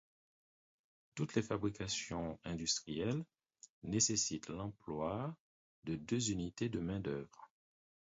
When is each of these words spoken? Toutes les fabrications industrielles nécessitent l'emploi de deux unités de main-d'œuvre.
Toutes 1.13 1.35
les 1.35 1.43
fabrications 1.43 2.39
industrielles 2.43 3.23
nécessitent 3.83 4.49
l'emploi 4.49 5.37
de 5.83 5.95
deux 5.95 6.31
unités 6.31 6.69
de 6.69 6.79
main-d'œuvre. 6.79 7.51